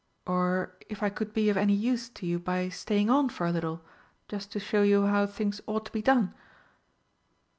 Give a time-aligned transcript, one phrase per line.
[0.25, 3.51] Or if I could be of any use to you by staying on for a
[3.51, 3.83] little,
[4.27, 6.33] just to show you how things ought to be done